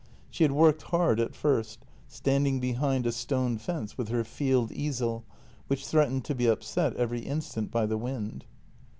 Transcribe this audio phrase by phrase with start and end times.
[0.31, 5.25] She had worked hard at first, standing behind a stone fence with her field easel,
[5.67, 8.45] which threatened to be upset every instant by the wind.